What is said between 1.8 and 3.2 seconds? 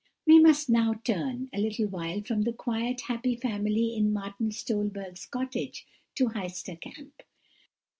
while, from the quiet,